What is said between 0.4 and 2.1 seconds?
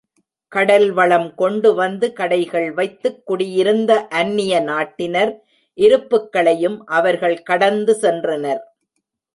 கடல்வளம் கொண்டு வந்து